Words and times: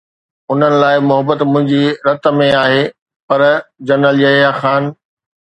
انهن 0.51 0.73
لاءِ 0.83 0.95
محبت 1.09 1.41
منهنجي 1.49 1.83
رت 2.07 2.25
۾ 2.39 2.49
آهي، 2.63 2.81
پر 3.27 3.41
جنرل 3.91 4.17
يحيٰ 4.27 4.53
خان؟ 4.59 4.83